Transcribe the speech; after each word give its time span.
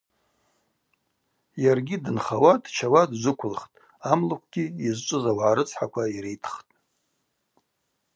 Йаргьи 1.63 1.97
дынхауа, 2.03 2.53
дчауа 2.63 3.01
дджвыквылхтӏ, 3.09 3.77
амлыквгьи 4.11 4.63
йызчӏвыз 4.83 5.25
ауагӏа 5.31 5.55
рыцхӏаква 5.57 6.03
йритхтӏ. 6.15 6.57